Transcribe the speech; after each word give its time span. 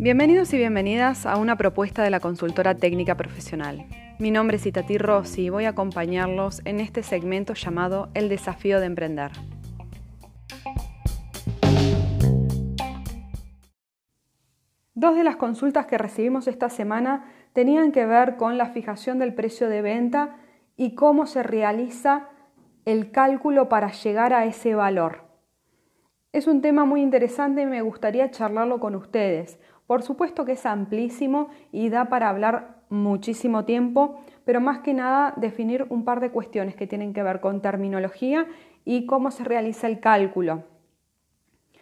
Bienvenidos 0.00 0.54
y 0.54 0.56
bienvenidas 0.56 1.26
a 1.26 1.36
una 1.36 1.56
propuesta 1.56 2.02
de 2.02 2.08
la 2.08 2.20
consultora 2.20 2.76
técnica 2.76 3.16
profesional. 3.16 3.84
Mi 4.18 4.30
nombre 4.30 4.56
es 4.56 4.64
Itati 4.64 4.96
Rossi 4.96 5.42
y 5.42 5.50
voy 5.50 5.66
a 5.66 5.70
acompañarlos 5.70 6.62
en 6.64 6.80
este 6.80 7.02
segmento 7.02 7.52
llamado 7.52 8.08
El 8.14 8.28
desafío 8.28 8.80
de 8.80 8.86
emprender. 8.86 9.32
Dos 14.94 15.14
de 15.14 15.24
las 15.24 15.36
consultas 15.36 15.86
que 15.86 15.98
recibimos 15.98 16.48
esta 16.48 16.70
semana 16.70 17.26
tenían 17.52 17.92
que 17.92 18.06
ver 18.06 18.36
con 18.36 18.56
la 18.56 18.70
fijación 18.70 19.18
del 19.18 19.34
precio 19.34 19.68
de 19.68 19.82
venta 19.82 20.36
y 20.76 20.94
cómo 20.94 21.26
se 21.26 21.42
realiza 21.42 22.28
el 22.86 23.10
cálculo 23.10 23.68
para 23.68 23.92
llegar 23.92 24.32
a 24.32 24.46
ese 24.46 24.74
valor. 24.74 25.27
Es 26.38 26.46
un 26.46 26.62
tema 26.62 26.84
muy 26.84 27.02
interesante 27.02 27.62
y 27.62 27.66
me 27.66 27.82
gustaría 27.82 28.30
charlarlo 28.30 28.78
con 28.78 28.94
ustedes. 28.94 29.58
Por 29.88 30.04
supuesto 30.04 30.44
que 30.44 30.52
es 30.52 30.66
amplísimo 30.66 31.48
y 31.72 31.88
da 31.88 32.04
para 32.04 32.28
hablar 32.28 32.76
muchísimo 32.90 33.64
tiempo, 33.64 34.20
pero 34.44 34.60
más 34.60 34.78
que 34.78 34.94
nada 34.94 35.34
definir 35.36 35.86
un 35.88 36.04
par 36.04 36.20
de 36.20 36.30
cuestiones 36.30 36.76
que 36.76 36.86
tienen 36.86 37.12
que 37.12 37.24
ver 37.24 37.40
con 37.40 37.60
terminología 37.60 38.46
y 38.84 39.04
cómo 39.04 39.32
se 39.32 39.42
realiza 39.42 39.88
el 39.88 39.98
cálculo. 39.98 40.62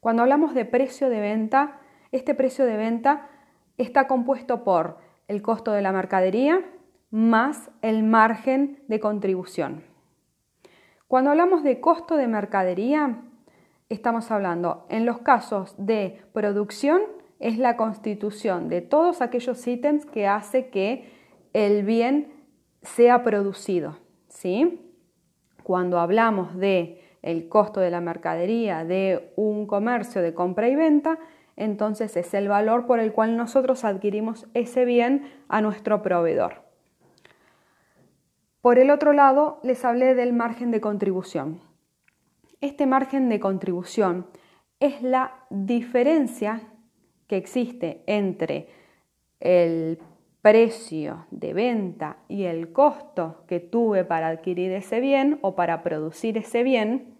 Cuando 0.00 0.22
hablamos 0.22 0.54
de 0.54 0.64
precio 0.64 1.10
de 1.10 1.20
venta, 1.20 1.80
este 2.10 2.34
precio 2.34 2.64
de 2.64 2.78
venta 2.78 3.28
está 3.76 4.06
compuesto 4.06 4.64
por 4.64 4.96
el 5.28 5.42
costo 5.42 5.72
de 5.72 5.82
la 5.82 5.92
mercadería 5.92 6.64
más 7.10 7.70
el 7.82 8.02
margen 8.02 8.82
de 8.88 8.98
contribución. 8.98 9.84
Cuando 11.06 11.32
hablamos 11.32 11.62
de 11.62 11.80
costo 11.80 12.16
de 12.16 12.28
mercadería, 12.28 13.24
estamos 13.88 14.30
hablando 14.30 14.86
en 14.90 15.06
los 15.06 15.18
casos 15.18 15.74
de 15.78 16.20
producción 16.32 17.00
es 17.40 17.58
la 17.58 17.76
constitución 17.76 18.68
de 18.68 18.80
todos 18.82 19.22
aquellos 19.22 19.66
ítems 19.66 20.04
que 20.06 20.26
hace 20.26 20.68
que 20.68 21.10
el 21.52 21.84
bien 21.84 22.32
sea 22.82 23.22
producido, 23.22 23.98
¿sí? 24.28 24.94
Cuando 25.62 25.98
hablamos 25.98 26.56
de 26.56 27.02
el 27.22 27.48
costo 27.48 27.80
de 27.80 27.90
la 27.90 28.00
mercadería 28.00 28.84
de 28.84 29.32
un 29.36 29.66
comercio 29.66 30.22
de 30.22 30.34
compra 30.34 30.68
y 30.68 30.76
venta, 30.76 31.18
entonces 31.56 32.16
es 32.16 32.32
el 32.34 32.48
valor 32.48 32.86
por 32.86 33.00
el 33.00 33.12
cual 33.12 33.36
nosotros 33.36 33.84
adquirimos 33.84 34.46
ese 34.54 34.84
bien 34.84 35.30
a 35.48 35.60
nuestro 35.60 36.02
proveedor. 36.02 36.62
Por 38.60 38.78
el 38.78 38.90
otro 38.90 39.12
lado, 39.12 39.60
les 39.62 39.84
hablé 39.84 40.14
del 40.14 40.32
margen 40.32 40.70
de 40.70 40.80
contribución. 40.80 41.67
Este 42.60 42.86
margen 42.86 43.28
de 43.28 43.38
contribución 43.38 44.26
es 44.80 45.00
la 45.02 45.44
diferencia 45.48 46.62
que 47.28 47.36
existe 47.36 48.02
entre 48.06 48.68
el 49.38 49.98
precio 50.42 51.26
de 51.30 51.52
venta 51.52 52.18
y 52.26 52.44
el 52.44 52.72
costo 52.72 53.44
que 53.46 53.60
tuve 53.60 54.04
para 54.04 54.28
adquirir 54.28 54.72
ese 54.72 54.98
bien 54.98 55.38
o 55.42 55.54
para 55.54 55.82
producir 55.82 56.36
ese 56.36 56.62
bien, 56.62 57.14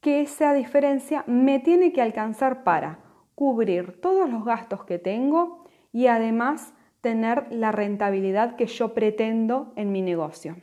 que 0.00 0.20
esa 0.20 0.54
diferencia 0.54 1.24
me 1.26 1.58
tiene 1.58 1.92
que 1.92 2.02
alcanzar 2.02 2.62
para 2.64 3.00
cubrir 3.34 4.00
todos 4.00 4.30
los 4.30 4.44
gastos 4.44 4.84
que 4.84 4.98
tengo 4.98 5.64
y 5.92 6.06
además 6.06 6.74
tener 7.00 7.50
la 7.50 7.72
rentabilidad 7.72 8.56
que 8.56 8.66
yo 8.66 8.94
pretendo 8.94 9.72
en 9.76 9.92
mi 9.92 10.02
negocio. 10.02 10.56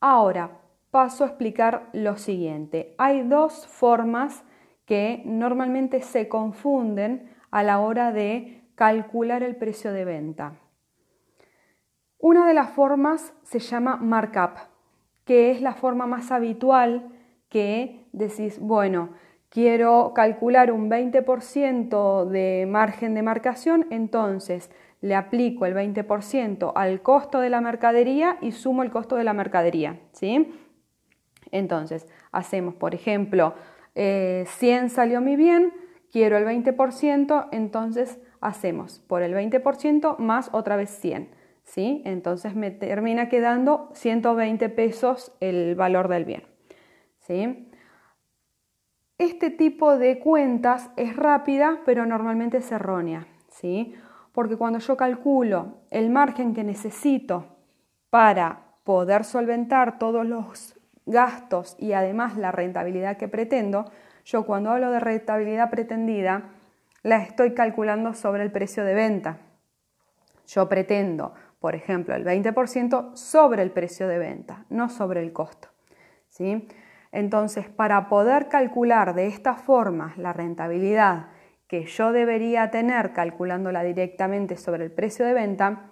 Ahora, 0.00 0.60
paso 0.94 1.24
a 1.24 1.26
explicar 1.26 1.88
lo 1.92 2.16
siguiente. 2.16 2.94
Hay 2.98 3.22
dos 3.22 3.66
formas 3.66 4.44
que 4.86 5.22
normalmente 5.24 6.00
se 6.02 6.28
confunden 6.28 7.34
a 7.50 7.64
la 7.64 7.80
hora 7.80 8.12
de 8.12 8.62
calcular 8.76 9.42
el 9.42 9.56
precio 9.56 9.92
de 9.92 10.04
venta. 10.04 10.52
Una 12.20 12.46
de 12.46 12.54
las 12.54 12.70
formas 12.70 13.34
se 13.42 13.58
llama 13.58 13.96
markup, 13.96 14.52
que 15.24 15.50
es 15.50 15.60
la 15.60 15.74
forma 15.74 16.06
más 16.06 16.30
habitual 16.30 17.08
que 17.48 18.06
decís, 18.12 18.60
bueno, 18.60 19.14
quiero 19.48 20.12
calcular 20.14 20.70
un 20.70 20.88
20% 20.88 22.24
de 22.24 22.68
margen 22.70 23.14
de 23.14 23.22
marcación, 23.22 23.88
entonces 23.90 24.70
le 25.00 25.16
aplico 25.16 25.66
el 25.66 25.74
20% 25.74 26.70
al 26.72 27.02
costo 27.02 27.40
de 27.40 27.50
la 27.50 27.60
mercadería 27.60 28.38
y 28.40 28.52
sumo 28.52 28.84
el 28.84 28.92
costo 28.92 29.16
de 29.16 29.24
la 29.24 29.32
mercadería, 29.32 29.98
¿sí? 30.12 30.60
Entonces, 31.54 32.08
hacemos, 32.32 32.74
por 32.74 32.96
ejemplo, 32.96 33.54
100 33.94 33.94
eh, 33.94 34.88
salió 34.88 35.20
mi 35.20 35.36
bien, 35.36 35.72
quiero 36.10 36.36
el 36.36 36.44
20%, 36.44 37.48
entonces 37.52 38.18
hacemos 38.40 38.98
por 38.98 39.22
el 39.22 39.34
20% 39.34 40.18
más 40.18 40.50
otra 40.52 40.74
vez 40.74 40.90
100. 40.90 41.30
¿sí? 41.62 42.02
Entonces 42.04 42.56
me 42.56 42.72
termina 42.72 43.28
quedando 43.28 43.88
120 43.94 44.68
pesos 44.70 45.32
el 45.38 45.76
valor 45.76 46.08
del 46.08 46.24
bien. 46.24 46.42
¿sí? 47.20 47.70
Este 49.16 49.50
tipo 49.50 49.96
de 49.96 50.18
cuentas 50.18 50.90
es 50.96 51.14
rápida, 51.14 51.82
pero 51.86 52.04
normalmente 52.04 52.56
es 52.56 52.72
errónea. 52.72 53.28
¿sí? 53.48 53.94
Porque 54.32 54.56
cuando 54.56 54.80
yo 54.80 54.96
calculo 54.96 55.82
el 55.92 56.10
margen 56.10 56.52
que 56.52 56.64
necesito 56.64 57.46
para 58.10 58.74
poder 58.82 59.22
solventar 59.22 60.00
todos 60.00 60.26
los 60.26 60.73
gastos 61.06 61.76
y 61.78 61.92
además 61.92 62.36
la 62.36 62.52
rentabilidad 62.52 63.16
que 63.16 63.28
pretendo, 63.28 63.90
yo 64.24 64.46
cuando 64.46 64.70
hablo 64.70 64.90
de 64.90 65.00
rentabilidad 65.00 65.70
pretendida, 65.70 66.50
la 67.02 67.18
estoy 67.18 67.52
calculando 67.52 68.14
sobre 68.14 68.42
el 68.42 68.50
precio 68.50 68.84
de 68.84 68.94
venta. 68.94 69.38
Yo 70.46 70.68
pretendo, 70.68 71.34
por 71.60 71.74
ejemplo, 71.74 72.14
el 72.14 72.24
20% 72.24 73.16
sobre 73.16 73.62
el 73.62 73.70
precio 73.70 74.08
de 74.08 74.18
venta, 74.18 74.64
no 74.70 74.88
sobre 74.88 75.22
el 75.22 75.32
costo. 75.32 75.68
¿sí? 76.28 76.68
Entonces, 77.12 77.68
para 77.68 78.08
poder 78.08 78.48
calcular 78.48 79.14
de 79.14 79.26
esta 79.26 79.54
forma 79.54 80.14
la 80.16 80.32
rentabilidad 80.32 81.28
que 81.68 81.86
yo 81.86 82.12
debería 82.12 82.70
tener 82.70 83.12
calculándola 83.12 83.82
directamente 83.82 84.56
sobre 84.56 84.84
el 84.84 84.90
precio 84.90 85.24
de 85.24 85.34
venta, 85.34 85.90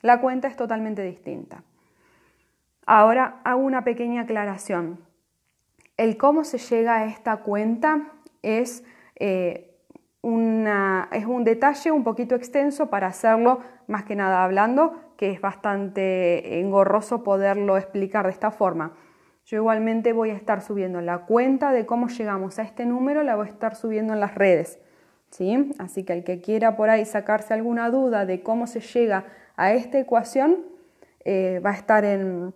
la 0.00 0.20
cuenta 0.20 0.48
es 0.48 0.56
totalmente 0.56 1.02
distinta. 1.02 1.62
Ahora 2.86 3.40
hago 3.44 3.60
una 3.60 3.84
pequeña 3.84 4.22
aclaración. 4.22 4.98
El 5.96 6.16
cómo 6.16 6.44
se 6.44 6.58
llega 6.58 6.96
a 6.96 7.04
esta 7.06 7.38
cuenta 7.38 8.12
es, 8.42 8.84
eh, 9.16 9.76
es 10.22 11.26
un 11.26 11.44
detalle 11.44 11.92
un 11.92 12.04
poquito 12.04 12.34
extenso 12.34 12.90
para 12.90 13.08
hacerlo 13.08 13.60
más 13.86 14.04
que 14.04 14.16
nada 14.16 14.42
hablando, 14.44 14.94
que 15.16 15.30
es 15.30 15.40
bastante 15.40 16.58
engorroso 16.60 17.22
poderlo 17.22 17.76
explicar 17.76 18.26
de 18.26 18.32
esta 18.32 18.50
forma. 18.50 18.92
Yo 19.44 19.58
igualmente 19.58 20.12
voy 20.12 20.30
a 20.30 20.34
estar 20.34 20.62
subiendo 20.62 21.00
la 21.00 21.26
cuenta 21.26 21.72
de 21.72 21.86
cómo 21.86 22.08
llegamos 22.08 22.58
a 22.58 22.62
este 22.62 22.86
número, 22.86 23.22
la 23.22 23.36
voy 23.36 23.46
a 23.46 23.50
estar 23.50 23.74
subiendo 23.74 24.12
en 24.12 24.20
las 24.20 24.34
redes. 24.34 24.80
¿sí? 25.30 25.72
Así 25.78 26.04
que 26.04 26.12
el 26.12 26.24
que 26.24 26.40
quiera 26.40 26.76
por 26.76 26.90
ahí 26.90 27.04
sacarse 27.04 27.54
alguna 27.54 27.90
duda 27.90 28.26
de 28.26 28.42
cómo 28.42 28.66
se 28.66 28.80
llega 28.80 29.24
a 29.56 29.72
esta 29.72 29.98
ecuación, 29.98 30.64
eh, 31.24 31.60
va 31.64 31.70
a 31.70 31.74
estar 31.74 32.04
en, 32.04 32.54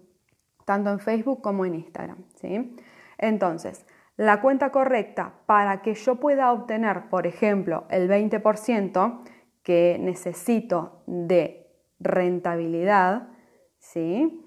tanto 0.67 0.91
en 0.91 0.99
Facebook 0.99 1.41
como 1.41 1.65
en 1.65 1.77
Instagram. 1.77 2.19
¿sí? 2.35 2.77
Entonces, 3.17 3.87
la 4.19 4.43
cuenta 4.43 4.71
correcta 4.71 5.33
para 5.47 5.81
que 5.81 5.95
yo 5.95 6.17
pueda 6.17 6.53
obtener, 6.53 7.09
por 7.09 7.27
ejemplo, 7.27 7.85
el 7.89 8.11
20% 8.11 9.23
que 9.63 9.97
necesito 9.99 11.03
de 11.07 11.67
rentabilidad, 11.99 13.29
¿sí? 13.79 14.43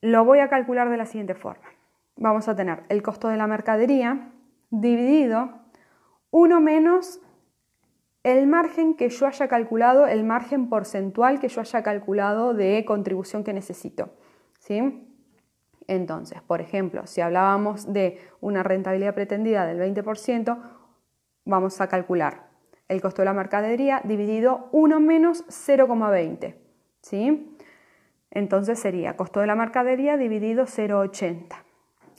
lo 0.00 0.24
voy 0.24 0.40
a 0.40 0.48
calcular 0.48 0.90
de 0.90 0.96
la 0.96 1.06
siguiente 1.06 1.34
forma. 1.34 1.68
Vamos 2.16 2.48
a 2.48 2.56
tener 2.56 2.82
el 2.88 3.02
costo 3.02 3.28
de 3.28 3.36
la 3.36 3.46
mercadería 3.46 4.32
dividido 4.70 5.50
1 6.30 6.60
menos 6.60 7.20
el 8.24 8.46
margen 8.46 8.94
que 8.94 9.08
yo 9.08 9.26
haya 9.26 9.48
calculado, 9.48 10.06
el 10.06 10.24
margen 10.24 10.68
porcentual 10.68 11.40
que 11.40 11.48
yo 11.48 11.60
haya 11.60 11.82
calculado 11.82 12.54
de 12.54 12.84
contribución 12.84 13.44
que 13.44 13.52
necesito. 13.52 14.10
¿sí? 14.58 15.07
Entonces, 15.88 16.40
por 16.42 16.60
ejemplo, 16.60 17.06
si 17.06 17.20
hablábamos 17.20 17.92
de 17.92 18.20
una 18.40 18.62
rentabilidad 18.62 19.14
pretendida 19.14 19.66
del 19.66 19.80
20%, 19.80 20.58
vamos 21.44 21.80
a 21.80 21.88
calcular 21.88 22.48
el 22.88 23.00
costo 23.00 23.22
de 23.22 23.26
la 23.26 23.32
mercadería 23.34 24.00
dividido 24.04 24.68
1 24.72 25.00
menos 25.00 25.44
0,20. 25.48 26.54
¿sí? 27.02 27.56
Entonces 28.30 28.78
sería 28.78 29.16
costo 29.16 29.40
de 29.40 29.46
la 29.46 29.54
mercadería 29.54 30.16
dividido 30.16 30.64
0,80. 30.64 31.64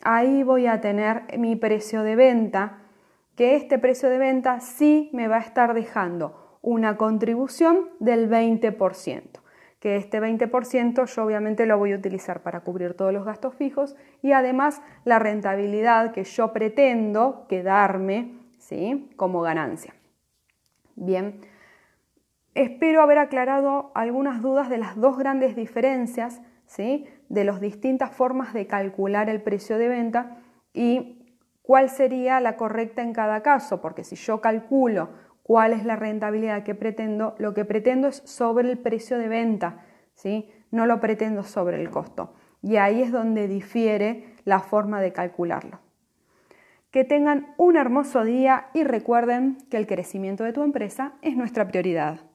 Ahí 0.02 0.44
voy 0.44 0.66
a 0.68 0.82
tener 0.82 1.38
mi 1.38 1.56
precio 1.56 2.04
de 2.04 2.16
venta, 2.16 2.84
que 3.36 3.56
este 3.56 3.78
precio 3.80 4.10
de 4.10 4.18
venta 4.18 4.60
sí 4.60 5.10
me 5.14 5.28
va 5.28 5.38
a 5.38 5.42
estar 5.42 5.74
dejando 5.74 6.58
una 6.62 6.98
contribución 6.98 7.90
del 8.00 8.30
20%, 8.30 9.39
que 9.80 9.96
este 9.96 10.22
20% 10.22 11.06
yo 11.06 11.24
obviamente 11.24 11.66
lo 11.66 11.78
voy 11.78 11.94
a 11.94 11.96
utilizar 11.96 12.42
para 12.42 12.62
cubrir 12.62 12.96
todos 12.96 13.14
los 13.14 13.26
gastos 13.26 13.56
fijos 13.56 13.96
y 14.22 14.34
además 14.34 14.82
la 15.06 15.20
rentabilidad 15.20 16.12
que 16.12 16.26
yo 16.26 16.52
pretendo 16.52 17.46
quedarme 17.48 18.36
¿sí? 18.58 19.10
como 19.16 19.42
ganancia. 19.42 19.96
Bien, 20.96 21.40
espero 22.56 23.02
haber 23.02 23.20
aclarado 23.20 23.92
algunas 23.96 24.42
dudas 24.42 24.70
de 24.70 24.80
las 24.80 24.98
dos 24.98 25.18
grandes 25.18 25.56
diferencias 25.56 26.42
¿sí? 26.66 27.06
de 27.30 27.46
las 27.46 27.62
distintas 27.62 28.12
formas 28.12 28.54
de 28.54 28.68
calcular 28.68 29.30
el 29.30 29.42
precio 29.42 29.78
de 29.78 29.88
venta 29.88 30.38
y 30.74 31.38
cuál 31.62 31.90
sería 31.90 32.42
la 32.42 32.58
correcta 32.58 33.02
en 33.02 33.14
cada 33.14 33.42
caso, 33.42 33.80
porque 33.80 34.04
si 34.04 34.16
yo 34.16 34.42
calculo 34.42 35.10
cuál 35.50 35.74
es 35.74 35.84
la 35.84 35.96
rentabilidad 35.96 36.62
que 36.62 36.76
pretendo, 36.76 37.34
lo 37.40 37.56
que 37.56 37.66
pretendo 37.66 38.10
es 38.10 38.22
sobre 38.24 38.70
el 38.70 38.78
precio 38.78 39.18
de 39.18 39.28
venta, 39.28 39.84
¿sí? 40.14 40.48
no 40.70 40.86
lo 40.86 41.00
pretendo 41.00 41.42
sobre 41.42 41.82
el 41.82 41.90
costo. 41.90 42.36
Y 42.62 42.76
ahí 42.76 43.02
es 43.02 43.12
donde 43.12 43.48
difiere 43.48 44.36
la 44.46 44.60
forma 44.60 45.02
de 45.02 45.12
calcularlo. 45.12 45.80
Que 46.92 47.04
tengan 47.04 47.56
un 47.58 47.78
hermoso 47.78 48.24
día 48.24 48.68
y 48.76 48.84
recuerden 48.84 49.58
que 49.72 49.78
el 49.78 49.88
crecimiento 49.88 50.44
de 50.44 50.54
tu 50.54 50.62
empresa 50.62 51.14
es 51.24 51.36
nuestra 51.36 51.68
prioridad. 51.68 52.29